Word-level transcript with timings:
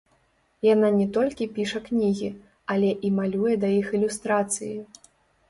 Яна 0.67 0.87
не 0.99 1.03
толькі 1.17 1.47
піша 1.57 1.81
кнігі, 1.89 2.31
але 2.77 2.89
і 3.11 3.13
малюе 3.19 3.53
да 3.67 3.71
іх 3.79 3.93
ілюстрацыі. 4.01 4.73